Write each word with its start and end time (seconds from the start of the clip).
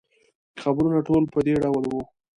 خبرونه 0.61 0.99
ټول 1.07 1.23
په 1.33 1.39
دې 1.45 1.53
ډول 1.63 1.83
وو. 1.87 2.01